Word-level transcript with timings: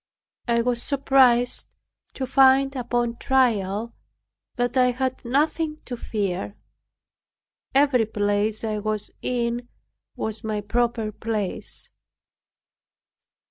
I 0.47 0.63
was 0.63 0.81
surprised 0.81 1.75
to 2.15 2.25
find 2.25 2.75
upon 2.75 3.17
trial 3.17 3.93
that 4.55 4.75
I 4.75 4.89
had 4.89 5.23
nothing 5.23 5.77
to 5.85 5.95
fear. 5.95 6.55
Every 7.75 8.07
place 8.07 8.63
I 8.63 8.79
was 8.79 9.11
in 9.21 9.69
was 10.15 10.43
my 10.43 10.59
proper 10.61 11.11
place. 11.11 11.91